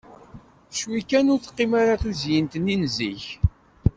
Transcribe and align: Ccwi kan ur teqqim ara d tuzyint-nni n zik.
Ccwi 0.77 1.01
kan 1.09 1.31
ur 1.33 1.39
teqqim 1.41 1.71
ara 1.81 1.95
d 1.95 1.99
tuzyint-nni 2.01 2.75
n 2.81 2.83
zik. 2.95 3.23